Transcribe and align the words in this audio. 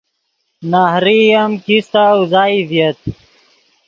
نہریئی 0.71 1.29
ام 1.39 1.51
کیستہ 1.63 2.03
اوزائی 2.13 2.57
ڤییت 2.69 2.99